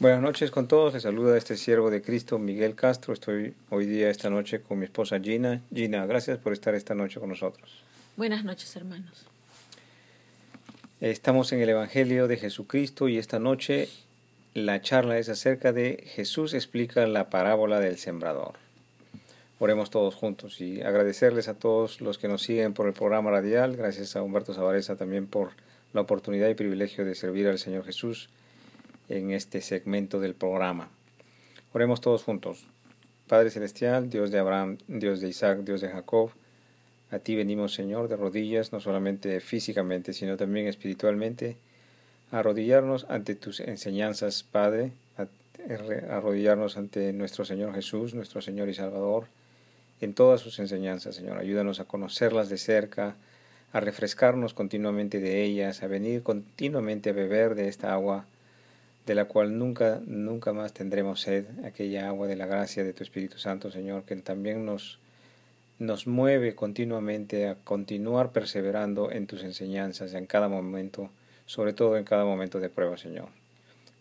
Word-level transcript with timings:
Buenas 0.00 0.20
noches 0.20 0.50
con 0.50 0.66
todos. 0.66 0.92
Les 0.92 1.04
saluda 1.04 1.38
este 1.38 1.56
siervo 1.56 1.88
de 1.88 2.02
Cristo, 2.02 2.40
Miguel 2.40 2.74
Castro. 2.74 3.14
Estoy 3.14 3.54
hoy 3.70 3.86
día, 3.86 4.10
esta 4.10 4.28
noche, 4.28 4.60
con 4.60 4.80
mi 4.80 4.86
esposa 4.86 5.20
Gina. 5.20 5.62
Gina, 5.72 6.04
gracias 6.04 6.38
por 6.38 6.52
estar 6.52 6.74
esta 6.74 6.96
noche 6.96 7.20
con 7.20 7.28
nosotros. 7.28 7.80
Buenas 8.16 8.44
noches, 8.44 8.74
hermanos. 8.74 9.24
Estamos 11.00 11.52
en 11.52 11.60
el 11.60 11.68
Evangelio 11.68 12.26
de 12.26 12.36
Jesucristo 12.36 13.08
y 13.08 13.18
esta 13.18 13.38
noche 13.38 13.88
la 14.52 14.80
charla 14.80 15.16
es 15.18 15.28
acerca 15.28 15.72
de 15.72 16.02
Jesús 16.08 16.54
explica 16.54 17.06
la 17.06 17.30
parábola 17.30 17.78
del 17.78 17.96
sembrador. 17.96 18.54
Oremos 19.60 19.90
todos 19.90 20.16
juntos 20.16 20.60
y 20.60 20.82
agradecerles 20.82 21.46
a 21.46 21.54
todos 21.54 22.00
los 22.00 22.18
que 22.18 22.26
nos 22.26 22.42
siguen 22.42 22.74
por 22.74 22.88
el 22.88 22.94
programa 22.94 23.30
radial. 23.30 23.76
Gracias 23.76 24.16
a 24.16 24.22
Humberto 24.22 24.54
Zavareza 24.54 24.96
también 24.96 25.28
por 25.28 25.52
la 25.92 26.00
oportunidad 26.00 26.48
y 26.48 26.54
privilegio 26.54 27.04
de 27.04 27.14
servir 27.14 27.46
al 27.46 27.60
Señor 27.60 27.84
Jesús 27.84 28.28
en 29.08 29.30
este 29.30 29.60
segmento 29.60 30.20
del 30.20 30.34
programa. 30.34 30.88
Oremos 31.72 32.00
todos 32.00 32.22
juntos. 32.22 32.66
Padre 33.26 33.50
Celestial, 33.50 34.10
Dios 34.10 34.30
de 34.30 34.38
Abraham, 34.38 34.78
Dios 34.86 35.20
de 35.20 35.28
Isaac, 35.28 35.60
Dios 35.60 35.80
de 35.80 35.88
Jacob, 35.88 36.30
a 37.14 37.20
ti 37.20 37.36
venimos, 37.36 37.74
Señor, 37.74 38.08
de 38.08 38.16
rodillas, 38.16 38.72
no 38.72 38.80
solamente 38.80 39.38
físicamente, 39.40 40.12
sino 40.12 40.36
también 40.36 40.66
espiritualmente, 40.66 41.56
a 42.32 42.40
arrodillarnos 42.40 43.06
ante 43.08 43.36
tus 43.36 43.60
enseñanzas, 43.60 44.42
Padre, 44.42 44.90
a 45.16 45.28
arrodillarnos 46.16 46.76
ante 46.76 47.12
nuestro 47.12 47.44
Señor 47.44 47.72
Jesús, 47.72 48.14
nuestro 48.14 48.40
Señor 48.40 48.68
y 48.68 48.74
Salvador, 48.74 49.26
en 50.00 50.14
todas 50.14 50.40
sus 50.40 50.58
enseñanzas, 50.58 51.14
Señor. 51.14 51.38
Ayúdanos 51.38 51.78
a 51.78 51.84
conocerlas 51.84 52.48
de 52.48 52.58
cerca, 52.58 53.14
a 53.72 53.78
refrescarnos 53.78 54.52
continuamente 54.52 55.20
de 55.20 55.44
ellas, 55.44 55.84
a 55.84 55.86
venir 55.86 56.24
continuamente 56.24 57.10
a 57.10 57.12
beber 57.12 57.54
de 57.54 57.68
esta 57.68 57.92
agua 57.92 58.26
de 59.06 59.14
la 59.14 59.26
cual 59.26 59.58
nunca, 59.58 60.00
nunca 60.06 60.52
más 60.52 60.72
tendremos 60.72 61.20
sed, 61.20 61.46
aquella 61.64 62.08
agua 62.08 62.26
de 62.26 62.36
la 62.36 62.46
gracia 62.46 62.84
de 62.84 62.92
tu 62.92 63.02
Espíritu 63.02 63.38
Santo, 63.38 63.70
Señor, 63.70 64.04
que 64.04 64.16
también 64.16 64.64
nos, 64.64 64.98
nos 65.78 66.06
mueve 66.06 66.54
continuamente 66.54 67.48
a 67.48 67.56
continuar 67.56 68.32
perseverando 68.32 69.10
en 69.10 69.26
tus 69.26 69.42
enseñanzas 69.44 70.14
en 70.14 70.26
cada 70.26 70.48
momento, 70.48 71.10
sobre 71.44 71.74
todo 71.74 71.98
en 71.98 72.04
cada 72.04 72.24
momento 72.24 72.60
de 72.60 72.70
prueba, 72.70 72.96
Señor. 72.96 73.28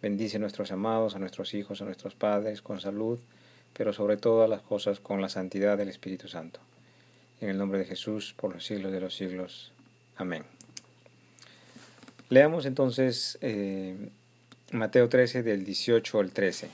Bendice 0.01 0.37
a 0.37 0.39
nuestros 0.39 0.71
amados, 0.71 1.15
a 1.15 1.19
nuestros 1.19 1.53
hijos, 1.53 1.81
a 1.81 1.85
nuestros 1.85 2.15
padres 2.15 2.61
con 2.61 2.79
salud, 2.79 3.19
pero 3.73 3.91
sobre 3.91 4.17
todas 4.17 4.49
las 4.49 4.61
cosas 4.61 4.99
con 4.99 5.21
la 5.21 5.29
santidad 5.29 5.77
del 5.77 5.89
Espíritu 5.89 6.27
Santo. 6.27 6.59
En 7.41 7.49
el 7.49 7.57
nombre 7.57 7.79
de 7.79 7.85
Jesús, 7.85 8.33
por 8.37 8.53
los 8.53 8.65
siglos 8.65 8.91
de 8.91 9.01
los 9.01 9.15
siglos. 9.15 9.73
Amén. 10.15 10.43
Leamos 12.29 12.65
entonces 12.65 13.37
eh, 13.41 13.95
Mateo 14.73 15.07
13 15.07 15.43
del 15.43 15.65
18 15.65 16.19
al 16.19 16.31
13. 16.31 16.67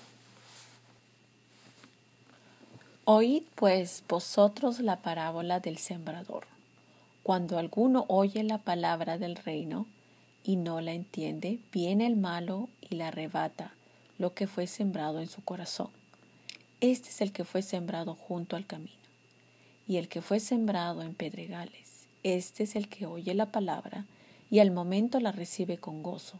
Oíd 3.03 3.43
pues 3.55 4.05
vosotros 4.07 4.79
la 4.79 5.01
parábola 5.01 5.59
del 5.59 5.77
sembrador. 5.77 6.45
Cuando 7.23 7.57
alguno 7.57 8.05
oye 8.07 8.43
la 8.43 8.57
palabra 8.57 9.17
del 9.17 9.35
reino 9.35 9.85
y 10.45 10.55
no 10.55 10.79
la 10.79 10.93
entiende, 10.93 11.59
viene 11.73 12.07
el 12.07 12.15
malo 12.15 12.69
y 12.89 12.95
la 12.95 13.09
arrebata 13.09 13.73
lo 14.17 14.33
que 14.33 14.47
fue 14.47 14.65
sembrado 14.65 15.19
en 15.19 15.27
su 15.27 15.43
corazón. 15.43 15.89
Este 16.79 17.09
es 17.09 17.19
el 17.19 17.33
que 17.33 17.43
fue 17.43 17.61
sembrado 17.61 18.15
junto 18.15 18.55
al 18.55 18.65
camino. 18.65 18.93
Y 19.89 19.97
el 19.97 20.07
que 20.07 20.21
fue 20.21 20.39
sembrado 20.39 21.01
en 21.01 21.15
pedregales, 21.15 22.05
este 22.23 22.63
es 22.63 22.77
el 22.77 22.87
que 22.87 23.07
oye 23.07 23.33
la 23.33 23.47
palabra 23.47 24.05
y 24.49 24.59
al 24.59 24.71
momento 24.71 25.19
la 25.19 25.33
recibe 25.33 25.77
con 25.77 26.01
gozo 26.01 26.39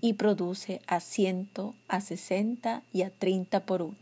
y 0.00 0.14
produce 0.14 0.80
a 0.86 1.00
ciento, 1.00 1.74
a 1.88 2.00
sesenta 2.00 2.82
y 2.92 3.02
a 3.02 3.10
treinta 3.10 3.60
por 3.60 3.82
uno. 3.82 3.96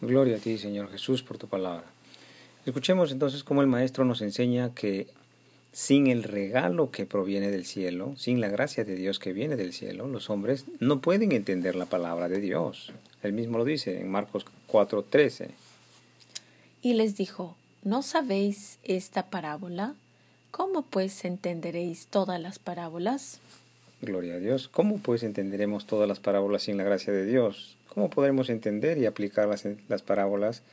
Gloria 0.00 0.36
a 0.36 0.40
ti, 0.40 0.58
Señor 0.58 0.90
Jesús, 0.90 1.22
por 1.22 1.38
tu 1.38 1.46
palabra. 1.46 1.84
Escuchemos 2.66 3.12
entonces 3.12 3.44
cómo 3.44 3.60
el 3.60 3.66
Maestro 3.66 4.04
nos 4.04 4.20
enseña 4.22 4.74
que 4.74 5.06
sin 5.72 6.06
el 6.06 6.22
regalo 6.22 6.90
que 6.90 7.06
proviene 7.06 7.50
del 7.50 7.64
cielo, 7.64 8.14
sin 8.16 8.40
la 8.40 8.48
gracia 8.48 8.84
de 8.84 8.94
Dios 8.94 9.18
que 9.18 9.32
viene 9.32 9.56
del 9.56 9.72
cielo, 9.72 10.06
los 10.06 10.28
hombres 10.28 10.66
no 10.80 11.00
pueden 11.00 11.32
entender 11.32 11.76
la 11.76 11.86
palabra 11.86 12.28
de 12.28 12.40
Dios. 12.40 12.92
Él 13.22 13.32
mismo 13.32 13.58
lo 13.58 13.64
dice 13.64 14.00
en 14.00 14.10
Marcos 14.10 14.44
4:13. 14.68 15.48
Y 16.82 16.94
les 16.94 17.16
dijo, 17.16 17.56
¿no 17.84 18.02
sabéis 18.02 18.78
esta 18.82 19.30
parábola? 19.30 19.94
¿Cómo 20.50 20.82
pues 20.82 21.24
entenderéis 21.24 22.06
todas 22.08 22.40
las 22.40 22.58
parábolas? 22.58 23.40
Gloria 24.02 24.34
a 24.34 24.38
Dios. 24.38 24.66
¿Cómo 24.66 24.98
pues 24.98 25.22
entenderemos 25.22 25.86
todas 25.86 26.08
las 26.08 26.18
parábolas 26.18 26.64
sin 26.64 26.76
la 26.76 26.82
gracia 26.82 27.12
de 27.12 27.24
Dios? 27.24 27.76
¿Cómo 27.86 28.10
podremos 28.10 28.50
entender 28.50 28.98
y 28.98 29.06
aplicar 29.06 29.46
las, 29.46 29.64
las 29.88 30.02
parábolas 30.02 30.64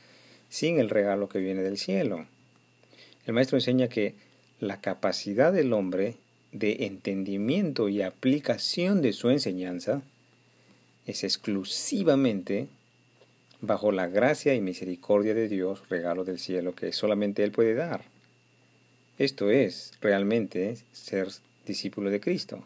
sin 0.48 0.80
el 0.80 0.90
regalo 0.90 1.28
que 1.28 1.38
viene 1.38 1.62
del 1.62 1.78
cielo? 1.78 2.26
El 3.26 3.34
maestro 3.34 3.56
enseña 3.56 3.86
que 3.86 4.14
la 4.58 4.80
capacidad 4.80 5.52
del 5.52 5.72
hombre 5.72 6.16
de 6.50 6.86
entendimiento 6.86 7.88
y 7.88 8.02
aplicación 8.02 9.00
de 9.00 9.12
su 9.12 9.30
enseñanza 9.30 10.02
es 11.06 11.22
exclusivamente 11.22 12.66
bajo 13.60 13.92
la 13.92 14.08
gracia 14.08 14.56
y 14.56 14.60
misericordia 14.60 15.34
de 15.34 15.46
Dios, 15.46 15.88
regalo 15.88 16.24
del 16.24 16.40
cielo 16.40 16.74
que 16.74 16.92
solamente 16.92 17.44
Él 17.44 17.52
puede 17.52 17.74
dar. 17.74 18.02
Esto 19.18 19.50
es 19.50 19.92
realmente 20.00 20.78
ser 20.90 21.28
discípulo 21.64 22.10
de 22.10 22.18
Cristo. 22.18 22.64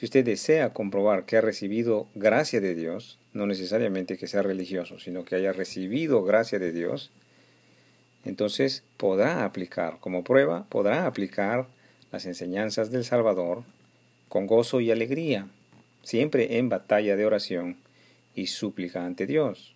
Si 0.00 0.06
usted 0.06 0.24
desea 0.24 0.72
comprobar 0.72 1.26
que 1.26 1.36
ha 1.36 1.42
recibido 1.42 2.08
gracia 2.14 2.58
de 2.62 2.74
Dios, 2.74 3.18
no 3.34 3.46
necesariamente 3.46 4.16
que 4.16 4.28
sea 4.28 4.40
religioso, 4.40 4.98
sino 4.98 5.26
que 5.26 5.34
haya 5.34 5.52
recibido 5.52 6.24
gracia 6.24 6.58
de 6.58 6.72
Dios, 6.72 7.10
entonces 8.24 8.82
podrá 8.96 9.44
aplicar, 9.44 9.98
como 10.00 10.24
prueba, 10.24 10.64
podrá 10.70 11.04
aplicar 11.04 11.66
las 12.12 12.24
enseñanzas 12.24 12.90
del 12.90 13.04
Salvador 13.04 13.62
con 14.30 14.46
gozo 14.46 14.80
y 14.80 14.90
alegría, 14.90 15.48
siempre 16.02 16.56
en 16.56 16.70
batalla 16.70 17.14
de 17.14 17.26
oración 17.26 17.76
y 18.34 18.46
súplica 18.46 19.04
ante 19.04 19.26
Dios. 19.26 19.74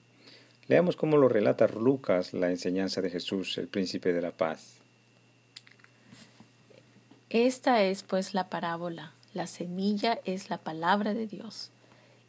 Leamos 0.68 0.96
cómo 0.96 1.18
lo 1.18 1.28
relata 1.28 1.68
Lucas 1.68 2.32
la 2.32 2.48
enseñanza 2.48 3.02
de 3.02 3.10
Jesús, 3.10 3.58
el 3.58 3.68
príncipe 3.68 4.14
de 4.14 4.22
la 4.22 4.30
paz. 4.30 4.78
Esta 7.28 7.84
es 7.84 8.02
pues 8.02 8.32
la 8.32 8.48
parábola 8.48 9.12
la 9.34 9.46
semilla 9.46 10.20
es 10.24 10.48
la 10.48 10.58
palabra 10.58 11.12
de 11.12 11.26
Dios 11.26 11.70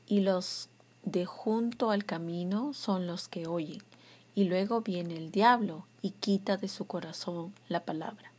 y 0.08 0.22
los 0.22 0.70
de 1.04 1.26
junto 1.26 1.92
al 1.92 2.04
camino 2.04 2.74
son 2.74 3.08
los 3.08 3.28
que 3.28 3.48
oyen. 3.48 3.82
Y 4.34 4.46
luego 4.46 4.82
viene 4.82 5.16
el 5.16 5.32
diablo 5.32 5.86
y 6.02 6.12
quita 6.12 6.58
de 6.58 6.68
su 6.68 6.86
corazón 6.86 7.54
la 7.70 7.86
palabra, 7.86 8.32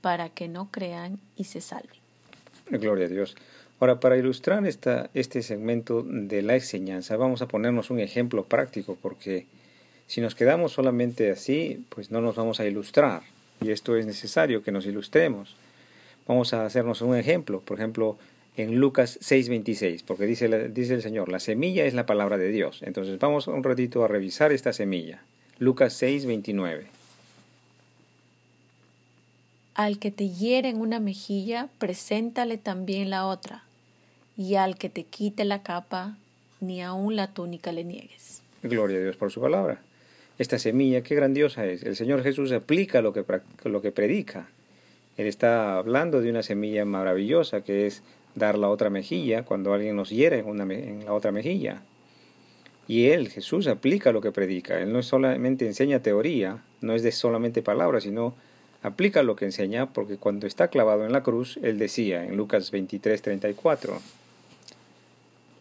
para 0.00 0.30
que 0.30 0.48
no 0.48 0.70
crean 0.70 1.20
y 1.36 1.44
se 1.44 1.60
salven. 1.60 1.98
Gloria 2.70 3.06
a 3.06 3.10
Dios. 3.10 3.36
Ahora, 3.78 4.00
para 4.00 4.16
ilustrar 4.16 4.64
esta, 4.66 5.10
este 5.12 5.42
segmento 5.42 6.02
de 6.02 6.40
la 6.40 6.54
enseñanza, 6.54 7.16
vamos 7.16 7.42
a 7.42 7.48
ponernos 7.48 7.90
un 7.90 8.00
ejemplo 8.00 8.44
práctico, 8.44 8.96
porque 9.02 9.46
si 10.06 10.20
nos 10.20 10.34
quedamos 10.34 10.72
solamente 10.72 11.30
así, 11.30 11.84
pues 11.90 12.10
no 12.10 12.20
nos 12.20 12.36
vamos 12.36 12.60
a 12.60 12.66
ilustrar. 12.66 13.22
Y 13.60 13.70
esto 13.70 13.96
es 13.96 14.06
necesario 14.06 14.62
que 14.62 14.72
nos 14.72 14.86
ilustremos. 14.86 15.56
Vamos 16.26 16.54
a 16.54 16.64
hacernos 16.64 17.02
un 17.02 17.16
ejemplo, 17.16 17.60
por 17.60 17.78
ejemplo, 17.78 18.16
en 18.56 18.76
Lucas 18.76 19.18
6:26, 19.20 20.02
porque 20.04 20.26
dice, 20.26 20.68
dice 20.68 20.94
el 20.94 21.02
Señor, 21.02 21.28
la 21.28 21.40
semilla 21.40 21.84
es 21.84 21.94
la 21.94 22.06
palabra 22.06 22.38
de 22.38 22.50
Dios. 22.50 22.80
Entonces 22.82 23.18
vamos 23.18 23.46
un 23.46 23.62
ratito 23.62 24.04
a 24.04 24.08
revisar 24.08 24.52
esta 24.52 24.72
semilla. 24.72 25.22
Lucas 25.58 26.00
6:29. 26.00 26.86
Al 29.74 29.98
que 29.98 30.12
te 30.12 30.28
hiere 30.30 30.68
en 30.68 30.80
una 30.80 31.00
mejilla, 31.00 31.68
preséntale 31.78 32.58
también 32.58 33.10
la 33.10 33.26
otra, 33.26 33.64
y 34.36 34.54
al 34.54 34.78
que 34.78 34.88
te 34.88 35.02
quite 35.02 35.44
la 35.44 35.64
capa, 35.64 36.16
ni 36.60 36.80
aun 36.80 37.16
la 37.16 37.32
túnica 37.32 37.72
le 37.72 37.82
niegues. 37.82 38.40
Gloria 38.62 38.98
a 38.98 39.00
Dios 39.00 39.16
por 39.16 39.32
su 39.32 39.40
palabra. 39.40 39.80
Esta 40.38 40.58
semilla, 40.58 41.02
qué 41.02 41.14
grandiosa 41.16 41.66
es. 41.66 41.82
El 41.82 41.96
Señor 41.96 42.22
Jesús 42.22 42.52
aplica 42.52 43.02
lo 43.02 43.12
que, 43.12 43.24
lo 43.64 43.82
que 43.82 43.92
predica. 43.92 44.48
Él 45.16 45.26
está 45.26 45.78
hablando 45.78 46.20
de 46.20 46.30
una 46.30 46.42
semilla 46.42 46.84
maravillosa 46.84 47.62
que 47.62 47.86
es 47.86 48.02
dar 48.34 48.58
la 48.58 48.68
otra 48.68 48.90
mejilla 48.90 49.44
cuando 49.44 49.72
alguien 49.72 49.96
nos 49.96 50.10
hiere 50.10 50.40
en, 50.40 51.04
la 51.04 51.12
otra 51.12 51.32
mejilla. 51.32 51.82
Y 52.86 53.06
él, 53.06 53.28
Jesús, 53.28 53.66
aplica 53.66 54.12
lo 54.12 54.20
que 54.20 54.32
predica. 54.32 54.80
Él 54.80 54.92
no 54.92 55.02
solamente 55.02 55.66
enseña 55.66 56.00
teoría, 56.00 56.62
no 56.80 56.94
es 56.94 57.02
de 57.02 57.12
solamente 57.12 57.62
palabras, 57.62 58.02
sino 58.02 58.34
aplica 58.82 59.22
lo 59.22 59.36
que 59.36 59.46
enseña, 59.46 59.92
porque 59.92 60.18
cuando 60.18 60.46
está 60.46 60.68
clavado 60.68 61.06
en 61.06 61.12
la 61.12 61.22
cruz, 61.22 61.58
él 61.62 61.78
decía 61.78 62.24
en 62.24 62.36
Lucas 62.36 62.70
23, 62.70 63.22
34. 63.22 64.00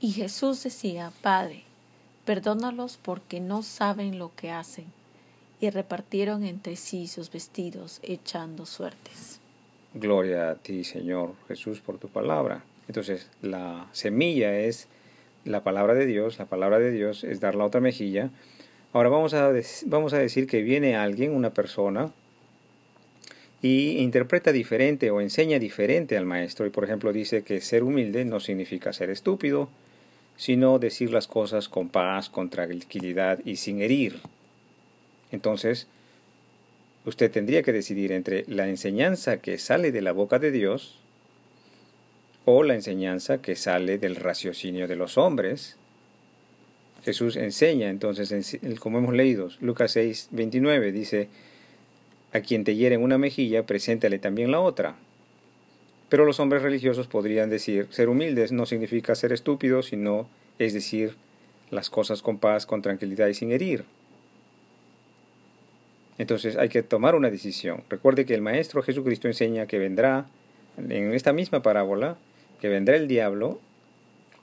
Y 0.02 0.12
Jesús 0.12 0.64
decía, 0.64 1.14
Padre, 1.22 1.64
perdónalos 2.26 2.98
porque 3.02 3.40
no 3.40 3.64
saben 3.64 4.20
lo 4.20 4.36
que 4.36 4.52
hacen. 4.52 4.86
Y 5.62 5.70
repartieron 5.70 6.44
entre 6.44 6.76
sí 6.76 7.08
sus 7.08 7.32
vestidos, 7.32 8.00
echando 8.04 8.66
suertes. 8.66 9.40
Gloria 9.94 10.50
a 10.50 10.56
ti, 10.56 10.84
Señor 10.84 11.34
Jesús, 11.48 11.80
por 11.80 12.00
tu 12.00 12.08
palabra. 12.08 12.64
Entonces, 12.88 13.30
la 13.42 13.88
semilla 13.92 14.60
es 14.60 14.88
la 15.46 15.64
palabra 15.64 15.94
de 15.94 16.06
Dios, 16.06 16.40
la 16.40 16.46
palabra 16.46 16.80
de 16.80 16.92
Dios 16.92 17.24
es 17.24 17.40
dar 17.40 17.56
la 17.56 17.66
otra 17.66 17.80
mejilla. 17.80 18.32
Ahora 18.92 19.10
vamos 19.10 19.34
a, 19.34 19.52
vamos 19.86 20.14
a 20.14 20.18
decir 20.18 20.48
que 20.48 20.62
viene 20.62 20.96
alguien, 20.96 21.34
una 21.34 21.54
persona, 21.54 22.12
y 23.62 24.00
interpreta 24.00 24.52
diferente 24.52 25.10
o 25.10 25.22
enseña 25.22 25.58
diferente 25.58 26.18
al 26.18 26.26
maestro. 26.26 26.66
Y 26.66 26.70
por 26.70 26.84
ejemplo 26.84 27.14
dice 27.14 27.44
que 27.44 27.62
ser 27.62 27.84
humilde 27.84 28.26
no 28.26 28.40
significa 28.40 28.94
ser 28.94 29.10
estúpido, 29.10 29.70
sino 30.36 30.80
decir 30.80 31.12
las 31.12 31.28
cosas 31.28 31.70
con 31.70 31.90
paz, 31.90 32.30
con 32.30 32.50
tranquilidad 32.50 33.40
y 33.46 33.56
sin 33.56 33.82
herir. 33.82 34.20
Entonces, 35.32 35.88
usted 37.06 37.32
tendría 37.32 37.64
que 37.64 37.74
decidir 37.74 38.12
entre 38.12 38.46
la 38.48 38.68
enseñanza 38.68 39.38
que 39.38 39.58
sale 39.58 39.92
de 39.92 40.02
la 40.02 40.12
boca 40.12 40.40
de 40.40 40.52
Dios 40.52 41.00
o 42.46 42.64
la 42.64 42.76
enseñanza 42.76 43.42
que 43.42 43.56
sale 43.56 43.98
del 43.98 44.16
raciocinio 44.16 44.88
de 44.88 44.96
los 44.96 45.18
hombres. 45.18 45.78
Jesús 47.04 47.36
enseña 47.36 47.90
entonces, 47.90 48.60
como 48.80 48.98
hemos 49.00 49.14
leído, 49.14 49.50
Lucas 49.60 49.92
6, 49.92 50.30
29 50.32 50.92
dice, 50.92 51.28
a 52.32 52.42
quien 52.42 52.64
te 52.64 52.76
hieren 52.76 53.02
una 53.02 53.18
mejilla, 53.18 53.66
preséntale 53.66 54.20
también 54.20 54.52
la 54.52 54.60
otra. 54.60 54.96
Pero 56.10 56.26
los 56.26 56.40
hombres 56.40 56.62
religiosos 56.62 57.08
podrían 57.08 57.50
decir, 57.50 57.88
ser 57.90 58.10
humildes 58.10 58.52
no 58.52 58.66
significa 58.66 59.16
ser 59.16 59.34
estúpidos, 59.34 59.88
sino 59.88 60.28
es 60.60 60.74
decir, 60.74 61.16
las 61.72 61.90
cosas 61.90 62.22
con 62.22 62.38
paz, 62.38 62.66
con 62.66 62.82
tranquilidad 62.82 63.28
y 63.28 63.34
sin 63.34 63.52
herir. 63.52 63.86
Entonces 66.18 66.58
hay 66.58 66.70
que 66.70 66.84
tomar 66.84 67.16
una 67.16 67.30
decisión. 67.30 67.84
Recuerde 67.90 68.26
que 68.26 68.36
el 68.36 68.42
Maestro 68.42 68.84
Jesucristo 68.84 69.28
enseña 69.28 69.66
que 69.66 69.80
vendrá, 69.80 70.28
en 70.78 71.14
esta 71.14 71.34
misma 71.34 71.62
parábola, 71.62 72.18
que 72.62 72.70
vendrá 72.70 72.96
el 72.96 73.08
diablo 73.08 73.60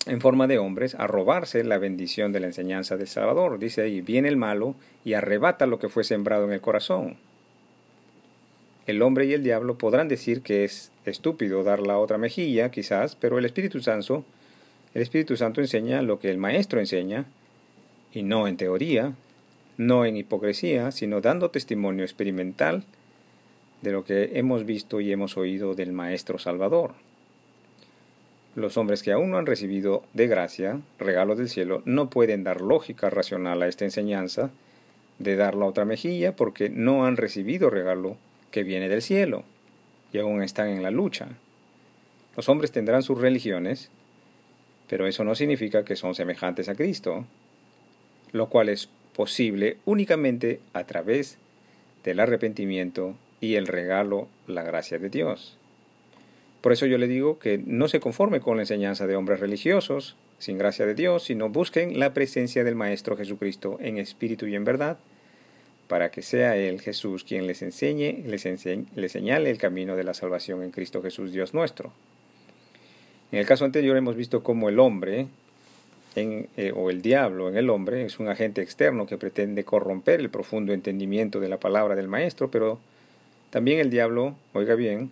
en 0.06 0.20
forma 0.20 0.46
de 0.46 0.58
hombres 0.58 0.94
a 0.94 1.06
robarse 1.06 1.62
la 1.62 1.78
bendición 1.78 2.32
de 2.32 2.40
la 2.40 2.46
enseñanza 2.46 2.96
del 2.96 3.06
Salvador. 3.06 3.58
Dice 3.58 3.82
ahí, 3.82 4.00
viene 4.00 4.28
el 4.28 4.36
malo 4.36 4.74
y 5.04 5.12
arrebata 5.12 5.66
lo 5.66 5.78
que 5.78 5.88
fue 5.88 6.04
sembrado 6.04 6.44
en 6.46 6.52
el 6.52 6.60
corazón. 6.60 7.16
El 8.86 9.02
hombre 9.02 9.26
y 9.26 9.34
el 9.34 9.44
diablo 9.44 9.78
podrán 9.78 10.08
decir 10.08 10.42
que 10.42 10.64
es 10.64 10.90
estúpido 11.04 11.62
dar 11.62 11.80
la 11.80 11.98
otra 11.98 12.18
mejilla, 12.18 12.70
quizás, 12.70 13.14
pero 13.14 13.38
el 13.38 13.44
Espíritu 13.44 13.80
Santo, 13.80 14.24
el 14.94 15.02
Espíritu 15.02 15.36
Santo 15.36 15.60
enseña 15.60 16.02
lo 16.02 16.18
que 16.18 16.30
el 16.30 16.38
Maestro 16.38 16.80
enseña, 16.80 17.26
y 18.12 18.22
no 18.22 18.48
en 18.48 18.56
teoría, 18.56 19.12
no 19.76 20.04
en 20.04 20.16
hipocresía, 20.16 20.90
sino 20.90 21.20
dando 21.20 21.50
testimonio 21.50 22.04
experimental 22.04 22.84
de 23.82 23.92
lo 23.92 24.04
que 24.04 24.38
hemos 24.38 24.64
visto 24.64 25.00
y 25.00 25.12
hemos 25.12 25.36
oído 25.36 25.74
del 25.74 25.92
Maestro 25.92 26.38
Salvador. 26.38 26.92
Los 28.54 28.76
hombres 28.76 29.02
que 29.02 29.12
aún 29.12 29.30
no 29.30 29.38
han 29.38 29.46
recibido 29.46 30.02
de 30.12 30.26
gracia, 30.26 30.80
regalo 30.98 31.36
del 31.36 31.48
cielo, 31.48 31.82
no 31.84 32.10
pueden 32.10 32.44
dar 32.44 32.60
lógica 32.60 33.08
racional 33.08 33.62
a 33.62 33.68
esta 33.68 33.84
enseñanza 33.84 34.50
de 35.18 35.36
dar 35.36 35.54
la 35.54 35.66
otra 35.66 35.84
mejilla 35.84 36.34
porque 36.34 36.68
no 36.68 37.06
han 37.06 37.16
recibido 37.16 37.70
regalo 37.70 38.16
que 38.50 38.64
viene 38.64 38.88
del 38.88 39.02
cielo 39.02 39.44
y 40.12 40.18
aún 40.18 40.42
están 40.42 40.68
en 40.68 40.82
la 40.82 40.90
lucha. 40.90 41.28
Los 42.36 42.48
hombres 42.48 42.72
tendrán 42.72 43.02
sus 43.02 43.20
religiones, 43.20 43.90
pero 44.88 45.06
eso 45.06 45.24
no 45.24 45.34
significa 45.34 45.84
que 45.84 45.96
son 45.96 46.14
semejantes 46.14 46.68
a 46.68 46.74
Cristo, 46.74 47.26
lo 48.32 48.48
cual 48.48 48.68
es 48.68 48.88
posible 49.20 49.76
únicamente 49.84 50.60
a 50.72 50.84
través 50.84 51.36
del 52.04 52.20
arrepentimiento 52.20 53.18
y 53.38 53.56
el 53.56 53.66
regalo, 53.66 54.28
la 54.46 54.62
gracia 54.62 54.98
de 54.98 55.10
Dios. 55.10 55.58
Por 56.62 56.72
eso 56.72 56.86
yo 56.86 56.96
le 56.96 57.06
digo 57.06 57.38
que 57.38 57.58
no 57.58 57.86
se 57.88 58.00
conforme 58.00 58.40
con 58.40 58.56
la 58.56 58.62
enseñanza 58.62 59.06
de 59.06 59.16
hombres 59.16 59.38
religiosos, 59.40 60.16
sin 60.38 60.56
gracia 60.56 60.86
de 60.86 60.94
Dios, 60.94 61.24
sino 61.24 61.50
busquen 61.50 61.98
la 61.98 62.14
presencia 62.14 62.64
del 62.64 62.76
Maestro 62.76 63.14
Jesucristo 63.14 63.76
en 63.82 63.98
espíritu 63.98 64.46
y 64.46 64.54
en 64.54 64.64
verdad, 64.64 64.96
para 65.86 66.10
que 66.10 66.22
sea 66.22 66.56
Él, 66.56 66.80
Jesús, 66.80 67.22
quien 67.22 67.46
les 67.46 67.60
enseñe, 67.60 68.24
les, 68.26 68.46
enseñe, 68.46 68.86
les 68.96 69.12
señale 69.12 69.50
el 69.50 69.58
camino 69.58 69.96
de 69.96 70.04
la 70.04 70.14
salvación 70.14 70.62
en 70.62 70.70
Cristo 70.70 71.02
Jesús, 71.02 71.30
Dios 71.30 71.52
nuestro. 71.52 71.92
En 73.32 73.38
el 73.38 73.44
caso 73.44 73.66
anterior 73.66 73.98
hemos 73.98 74.16
visto 74.16 74.42
cómo 74.42 74.70
el 74.70 74.78
hombre, 74.78 75.26
eh, 76.16 76.72
o 76.74 76.90
el 76.90 77.02
diablo 77.02 77.48
en 77.48 77.56
el 77.56 77.70
hombre, 77.70 78.04
es 78.04 78.18
un 78.18 78.28
agente 78.28 78.62
externo 78.62 79.06
que 79.06 79.16
pretende 79.16 79.64
corromper 79.64 80.20
el 80.20 80.28
profundo 80.28 80.72
entendimiento 80.72 81.38
de 81.38 81.48
la 81.48 81.58
palabra 81.58 81.94
del 81.94 82.08
Maestro, 82.08 82.50
pero 82.50 82.80
también 83.50 83.78
el 83.78 83.90
diablo, 83.90 84.34
oiga 84.52 84.74
bien, 84.74 85.10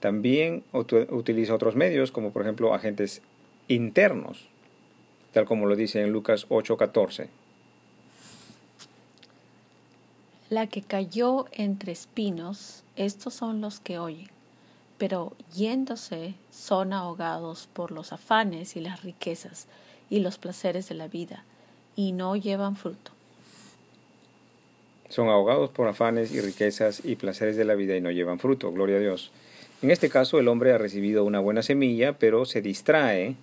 también 0.00 0.62
utiliza 0.72 1.54
otros 1.54 1.74
medios, 1.74 2.12
como 2.12 2.30
por 2.30 2.42
ejemplo 2.42 2.74
agentes 2.74 3.22
internos, 3.66 4.46
tal 5.32 5.46
como 5.46 5.66
lo 5.66 5.74
dice 5.74 6.00
en 6.02 6.12
Lucas 6.12 6.46
8:14. 6.48 7.28
La 10.48 10.68
que 10.68 10.82
cayó 10.82 11.46
entre 11.50 11.90
espinos, 11.90 12.84
estos 12.94 13.34
son 13.34 13.60
los 13.60 13.80
que 13.80 13.98
oyen, 13.98 14.30
pero 14.96 15.32
yéndose 15.52 16.34
son 16.52 16.92
ahogados 16.92 17.68
por 17.72 17.90
los 17.90 18.12
afanes 18.12 18.76
y 18.76 18.80
las 18.80 19.02
riquezas 19.02 19.66
y 20.10 20.20
los 20.20 20.38
placeres 20.38 20.88
de 20.88 20.94
la 20.94 21.08
vida, 21.08 21.44
y 21.94 22.12
no 22.12 22.36
llevan 22.36 22.76
fruto. 22.76 23.12
Son 25.08 25.28
ahogados 25.28 25.70
por 25.70 25.88
afanes 25.88 26.32
y 26.32 26.40
riquezas 26.40 27.04
y 27.04 27.16
placeres 27.16 27.56
de 27.56 27.64
la 27.64 27.74
vida 27.74 27.96
y 27.96 28.00
no 28.00 28.10
llevan 28.10 28.38
fruto, 28.38 28.72
gloria 28.72 28.96
a 28.96 29.00
Dios. 29.00 29.30
En 29.82 29.90
este 29.90 30.08
caso 30.08 30.38
el 30.38 30.48
hombre 30.48 30.72
ha 30.72 30.78
recibido 30.78 31.24
una 31.24 31.38
buena 31.38 31.62
semilla, 31.62 32.14
pero 32.14 32.44
se 32.44 32.62
distrae 32.62 33.36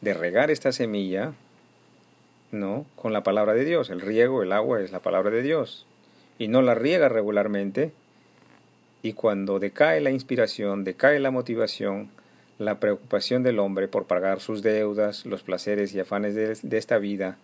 de 0.00 0.14
regar 0.14 0.50
esta 0.50 0.72
semilla, 0.72 1.32
¿no? 2.50 2.84
Con 2.96 3.12
la 3.12 3.22
palabra 3.22 3.54
de 3.54 3.64
Dios. 3.64 3.88
El 3.88 4.00
riego, 4.00 4.42
el 4.42 4.52
agua 4.52 4.80
es 4.82 4.92
la 4.92 5.00
palabra 5.00 5.30
de 5.30 5.42
Dios 5.42 5.86
y 6.38 6.48
no 6.48 6.60
la 6.60 6.74
riega 6.74 7.08
regularmente, 7.08 7.92
y 9.02 9.12
cuando 9.12 9.58
decae 9.58 10.00
la 10.00 10.10
inspiración, 10.10 10.84
decae 10.84 11.20
la 11.20 11.30
motivación, 11.30 12.10
la 12.64 12.80
preocupación 12.80 13.42
del 13.42 13.58
hombre 13.58 13.88
por 13.88 14.06
pagar 14.06 14.40
sus 14.40 14.62
deudas, 14.62 15.26
los 15.26 15.42
placeres 15.42 15.94
y 15.94 16.00
afanes 16.00 16.34
de, 16.34 16.78
esta 16.78 16.98
vida, 16.98 17.36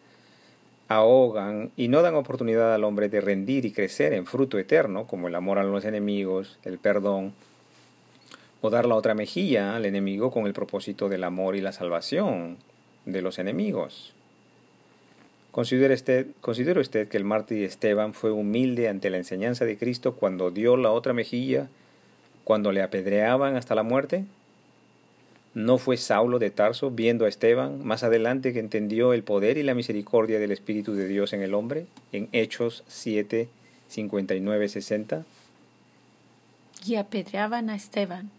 ahogan 0.89 1.71
y 1.77 1.89
no 1.89 2.03
dan 2.03 2.15
oportunidad 2.15 2.75
al 2.75 2.85
hombre 2.85 3.09
de 3.09 3.21
rendir 3.21 3.65
y 3.65 3.73
crecer 3.73 4.13
en 4.13 4.27
fruto 4.27 4.59
eterno, 4.59 5.07
como 5.07 5.29
el 5.29 5.35
amor 5.35 5.59
a 5.59 5.65
los 5.65 5.85
enemigos, 5.85 6.59
el 6.65 6.79
perdón, 6.79 7.33
o 8.61 8.71
dar 8.71 8.87
la 8.87 8.95
otra 8.95 9.15
mejilla 9.15 9.77
al 9.77 9.87
enemigo 9.87 10.31
con 10.31 10.47
el 10.47 10.53
propósito 10.53 11.09
del 11.09 11.25
amor 11.25 11.57
y 11.57 11.61
la 11.61 11.73
salvación 11.73 12.57
de 13.05 13.23
los 13.23 13.39
enemigos. 13.39 14.15
¿Considera 15.51 15.95
usted, 15.95 16.29
usted 16.77 17.09
que 17.09 17.17
el 17.17 17.25
mártir 17.25 17.65
Esteban 17.65 18.15
fue 18.15 18.31
humilde 18.31 18.89
ante 18.89 19.11
la 19.11 19.17
enseñanza 19.17 19.65
de 19.65 19.79
Cristo 19.79 20.15
cuando 20.15 20.51
dio 20.51 20.77
la 20.77 20.91
otra 20.91 21.13
mejilla, 21.13 21.69
cuando 22.45 22.71
le 22.71 22.83
apedreaban 22.83 23.57
hasta 23.57 23.75
la 23.75 23.83
muerte? 23.83 24.25
¿No 25.59 25.79
fue 25.79 25.97
Saulo 25.97 26.39
de 26.39 26.53
Tarso, 26.53 26.93
viendo 26.93 27.25
a 27.25 27.29
Esteban, 27.29 27.85
más 27.85 28.05
adelante 28.05 28.53
que 28.53 28.61
entendió 28.61 29.13
el 29.13 29.25
poder 29.25 29.59
y 29.59 29.65
la 29.65 29.75
misericordia 29.75 30.39
del 30.39 30.53
Espíritu 30.53 30.95
de 30.95 31.09
Dios 31.09 31.33
en 31.33 31.43
el 31.43 31.53
hombre, 31.53 31.89
en 32.13 32.29
Hechos 32.31 32.85
7, 32.87 33.49
59, 33.89 34.69
60? 34.69 35.25
Y 36.87 36.95
apedreaban 36.95 37.71
a 37.71 37.75
Esteban, 37.75 38.31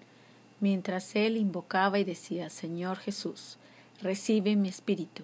mientras 0.61 1.13
él 1.13 1.35
invocaba 1.35 1.99
y 1.99 2.05
decía, 2.05 2.49
Señor 2.49 2.95
Jesús, 2.99 3.57
recibe 4.01 4.55
mi 4.55 4.69
espíritu 4.69 5.23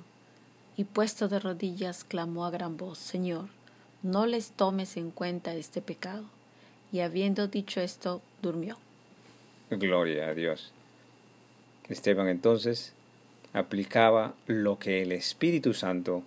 y 0.75 0.83
puesto 0.83 1.29
de 1.29 1.39
rodillas 1.39 2.03
clamó 2.03 2.45
a 2.45 2.51
gran 2.51 2.75
voz, 2.75 2.97
Señor, 2.97 3.45
no 4.03 4.25
les 4.25 4.51
tomes 4.51 4.97
en 4.97 5.11
cuenta 5.11 5.55
este 5.55 5.81
pecado. 5.81 6.25
Y 6.91 6.99
habiendo 6.99 7.47
dicho 7.47 7.79
esto, 7.79 8.21
durmió. 8.41 8.77
Gloria 9.69 10.27
a 10.27 10.33
Dios. 10.33 10.73
Esteban 11.89 12.27
entonces 12.27 12.93
aplicaba 13.53 14.33
lo 14.47 14.79
que 14.79 15.01
el 15.01 15.11
Espíritu 15.11 15.73
Santo 15.73 16.23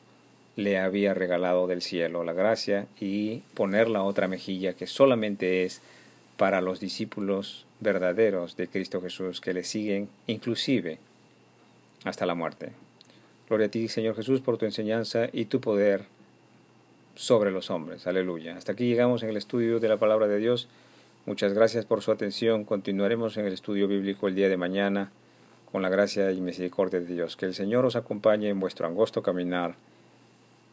le 0.57 0.79
había 0.79 1.15
regalado 1.15 1.67
del 1.67 1.83
cielo, 1.83 2.25
la 2.25 2.33
gracia, 2.33 2.87
y 2.99 3.39
poner 3.55 3.89
la 3.89 4.03
otra 4.03 4.29
mejilla 4.29 4.75
que 4.75 4.87
solamente 4.87 5.65
es 5.65 5.81
para 6.37 6.61
los 6.61 6.81
discípulos 6.81 7.67
verdaderos 7.81 8.57
de 8.57 8.69
Cristo 8.69 9.01
Jesús 9.01 9.41
que 9.41 9.53
le 9.53 9.63
siguen 9.63 10.09
inclusive 10.27 10.99
hasta 12.05 12.27
la 12.27 12.35
muerte. 12.35 12.73
Gloria 13.49 13.67
a 13.67 13.71
ti, 13.71 13.89
Señor 13.89 14.17
Jesús, 14.17 14.41
por 14.41 14.59
tu 14.59 14.65
enseñanza 14.65 15.29
y 15.33 15.47
tu 15.47 15.61
poder 15.61 16.05
sobre 17.15 17.51
los 17.51 17.71
hombres. 17.71 18.07
Aleluya. 18.07 18.57
Hasta 18.57 18.73
aquí 18.73 18.89
llegamos 18.89 19.23
en 19.23 19.31
el 19.31 19.37
estudio 19.37 19.81
de 19.81 19.89
la 19.89 19.97
palabra 19.97 20.29
de 20.29 20.39
Dios. 20.39 20.69
Muchas 21.27 21.53
gracias 21.53 21.85
por 21.85 22.03
su 22.03 22.13
atención. 22.13 22.65
Continuaremos 22.65 23.37
en 23.37 23.47
el 23.47 23.53
estudio 23.53 23.89
bíblico 23.89 24.29
el 24.29 24.35
día 24.35 24.49
de 24.49 24.57
mañana 24.57 25.11
con 25.71 25.83
la 25.83 25.89
gracia 25.89 26.31
y 26.33 26.41
misericordia 26.41 27.01
de 27.01 27.07
Dios. 27.07 27.37
Que 27.37 27.47
el 27.47 27.55
Señor 27.55 27.85
os 27.85 27.97
acompañe 27.97 28.49
en 28.49 28.61
vuestro 28.61 28.87
angosto 28.87 29.23
caminar, 29.23 29.75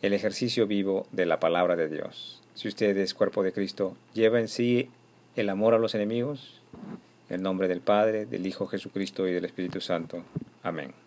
el 0.02 0.14
ejercicio 0.14 0.68
vivo 0.68 1.08
de 1.12 1.26
la 1.26 1.40
palabra 1.40 1.76
de 1.76 1.90
Dios. 1.90 2.42
Si 2.54 2.68
usted 2.68 2.96
es 2.98 3.14
cuerpo 3.14 3.44
de 3.44 3.54
Cristo, 3.54 3.96
lleva 4.14 4.40
en 4.40 4.48
sí 4.48 4.90
el 5.36 5.50
amor 5.50 5.74
a 5.74 5.80
los 5.80 5.96
enemigos. 5.96 6.62
En 7.30 7.38
el 7.38 7.42
nombre 7.42 7.68
del 7.68 7.82
Padre, 7.82 8.26
del 8.26 8.46
Hijo 8.46 8.68
Jesucristo 8.68 9.28
y 9.28 9.34
del 9.34 9.46
Espíritu 9.46 9.82
Santo. 9.82 10.24
Amén. 10.62 11.05